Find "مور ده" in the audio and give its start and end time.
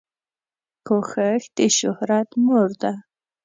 2.45-2.93